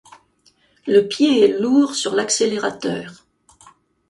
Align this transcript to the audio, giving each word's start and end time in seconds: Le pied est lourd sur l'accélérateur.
Le 0.87 1.01
pied 1.01 1.41
est 1.45 1.59
lourd 1.59 1.93
sur 1.93 2.15
l'accélérateur. 2.15 3.23